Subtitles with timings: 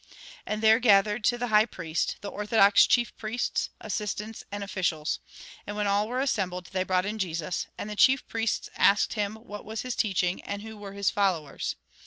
[0.47, 5.19] And there gathered to the high priest, the orthodox chief priests, assistants and officials.
[5.67, 9.35] And when all were assembled, they brought in Jesus; and the chief priests asked him,
[9.35, 11.75] what was his teachiug, and who were his followers.